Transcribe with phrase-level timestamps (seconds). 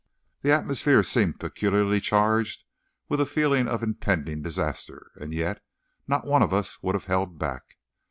[0.41, 2.63] The atmosphere seemed peculiarly charged
[3.07, 5.61] with a feeling of impending disaster, and yet,
[6.07, 7.77] not one of us would have held back.